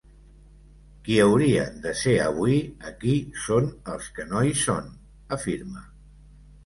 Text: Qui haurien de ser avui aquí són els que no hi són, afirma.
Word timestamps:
Qui 1.07 1.17
haurien 1.25 1.75
de 1.83 1.91
ser 1.99 2.15
avui 2.23 2.57
aquí 2.93 3.13
són 3.43 3.69
els 3.97 4.09
que 4.17 4.27
no 4.33 4.43
hi 4.49 4.59
són, 4.63 4.93
afirma. 5.39 5.85